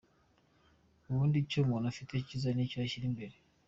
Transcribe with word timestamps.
Ubundi 1.09 1.35
icyo 1.39 1.57
umuntu 1.63 1.85
afite 1.91 2.13
cyiza 2.27 2.49
nicyo 2.53 2.77
ashyira 2.85 3.05
imbere. 3.11 3.35